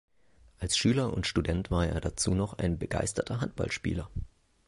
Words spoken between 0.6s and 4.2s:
Schüler und Student war er dazu noch ein begeisterter Handballspieler.